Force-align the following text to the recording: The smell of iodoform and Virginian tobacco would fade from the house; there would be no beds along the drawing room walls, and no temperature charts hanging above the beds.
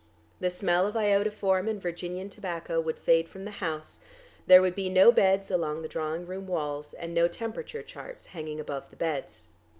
The 0.39 0.49
smell 0.49 0.87
of 0.87 0.95
iodoform 0.95 1.69
and 1.69 1.79
Virginian 1.79 2.27
tobacco 2.27 2.81
would 2.81 2.97
fade 2.97 3.29
from 3.29 3.45
the 3.45 3.51
house; 3.61 3.99
there 4.47 4.59
would 4.59 4.73
be 4.73 4.89
no 4.89 5.11
beds 5.11 5.51
along 5.51 5.83
the 5.83 5.87
drawing 5.87 6.25
room 6.25 6.47
walls, 6.47 6.95
and 6.95 7.13
no 7.13 7.27
temperature 7.27 7.83
charts 7.83 8.25
hanging 8.25 8.59
above 8.59 8.89
the 8.89 8.95
beds. 8.97 9.49